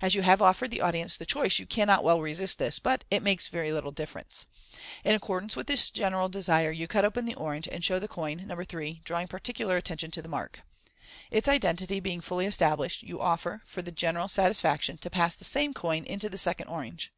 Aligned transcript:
As 0.00 0.14
you 0.14 0.22
have 0.22 0.40
offered 0.40 0.70
the 0.70 0.80
audience 0.80 1.18
the 1.18 1.26
choice, 1.26 1.58
you 1.58 1.66
cannot 1.66 2.02
wel! 2.02 2.22
resist 2.22 2.58
this 2.58 2.76
j 2.76 2.80
but 2.82 3.04
it 3.10 3.22
makes 3.22 3.48
very 3.48 3.70
little 3.70 3.90
difference. 3.90 4.46
In 5.04 5.14
accordance 5.14 5.56
with 5.56 5.66
the 5.66 5.76
general 5.92 6.30
desire, 6.30 6.70
you 6.70 6.88
cut 6.88 7.04
open 7.04 7.26
the 7.26 7.34
orange, 7.34 7.68
and 7.68 7.84
show 7.84 7.98
the 7.98 8.08
coin 8.08 8.46
(No. 8.46 8.56
3), 8.64 9.02
drawing 9.04 9.28
particular 9.28 9.76
attention 9.76 10.10
to 10.12 10.22
the 10.22 10.26
mark. 10.30 10.62
Its 11.30 11.48
identity 11.48 12.00
being 12.00 12.22
fully 12.22 12.46
established, 12.46 13.02
you 13.02 13.20
offer, 13.20 13.60
for 13.66 13.82
the 13.82 13.92
general 13.92 14.26
satisfaction, 14.26 14.96
to 14.96 15.10
pass 15.10 15.36
the 15.36 15.44
same 15.44 15.74
coin 15.74 16.02
into 16.04 16.30
the 16.30 16.38
second 16.38 16.68
orange. 16.68 17.12